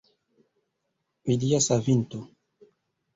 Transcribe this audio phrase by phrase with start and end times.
[1.33, 2.23] Ilia savinto!